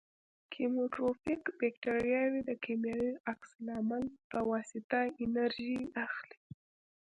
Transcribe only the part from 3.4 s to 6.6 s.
العمل په واسطه انرژي اخلي.